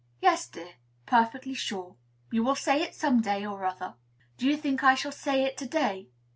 [0.19, 1.95] "Yes, dear; perfectly sure.
[2.31, 3.97] You will say it some day or other."
[4.37, 6.09] "Do you think I shall say it to day?"